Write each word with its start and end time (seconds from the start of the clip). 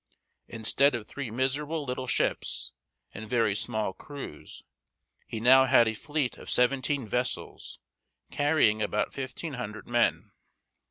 Instead 0.47 0.95
of 0.95 1.05
three 1.05 1.29
miserable 1.29 1.85
little 1.85 2.07
ships, 2.07 2.71
and 3.13 3.29
very 3.29 3.53
small 3.53 3.93
crews, 3.93 4.63
he 5.27 5.39
now 5.39 5.67
had 5.67 5.87
a 5.87 5.93
fleet 5.93 6.39
of 6.39 6.49
seventeen 6.49 7.07
vessels, 7.07 7.77
carrying 8.31 8.81
about 8.81 9.13
fifteen 9.13 9.53
hundred 9.53 9.85
men. 9.85 10.31